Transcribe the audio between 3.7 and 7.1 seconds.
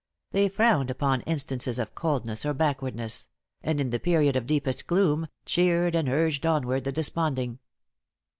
in the period of deepest gloom, cheered and urged onward the